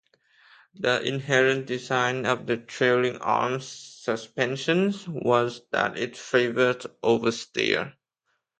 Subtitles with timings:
[0.73, 7.93] The inherent design of the trailing arm suspension was that it favoured oversteer.